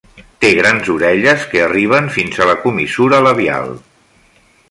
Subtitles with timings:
[0.43, 3.69] Té grans orelles que arriben fins a la comissura labial.